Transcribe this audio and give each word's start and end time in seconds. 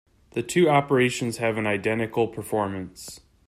The 0.31 0.41
two 0.41 0.67
operations 0.67 1.37
have 1.37 1.59
an 1.59 1.67
identical 1.67 2.27
performance. 2.27 3.19